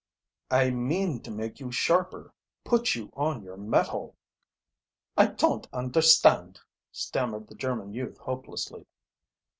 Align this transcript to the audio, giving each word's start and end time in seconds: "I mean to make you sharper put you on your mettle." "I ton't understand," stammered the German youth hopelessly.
"I 0.49 0.71
mean 0.71 1.21
to 1.21 1.29
make 1.29 1.59
you 1.59 1.71
sharper 1.71 2.33
put 2.63 2.95
you 2.95 3.11
on 3.13 3.43
your 3.43 3.55
mettle." 3.55 4.15
"I 5.15 5.27
ton't 5.27 5.67
understand," 5.71 6.59
stammered 6.91 7.45
the 7.47 7.53
German 7.53 7.93
youth 7.93 8.17
hopelessly. 8.17 8.87